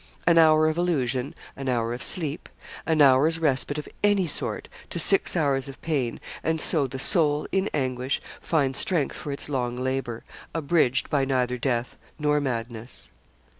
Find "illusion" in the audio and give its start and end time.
0.79-1.35